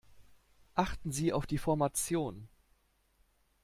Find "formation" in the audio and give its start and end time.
1.59-2.47